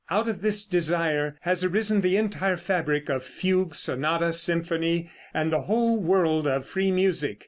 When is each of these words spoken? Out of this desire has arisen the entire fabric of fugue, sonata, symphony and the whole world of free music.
Out 0.09 0.27
of 0.27 0.41
this 0.41 0.65
desire 0.65 1.37
has 1.41 1.63
arisen 1.63 2.01
the 2.01 2.17
entire 2.17 2.57
fabric 2.57 3.07
of 3.07 3.23
fugue, 3.23 3.75
sonata, 3.75 4.33
symphony 4.33 5.11
and 5.31 5.51
the 5.53 5.61
whole 5.61 5.95
world 5.95 6.47
of 6.47 6.65
free 6.65 6.89
music. 6.89 7.37